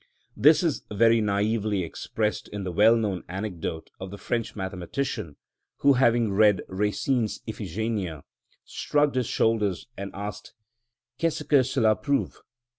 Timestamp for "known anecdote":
2.95-3.91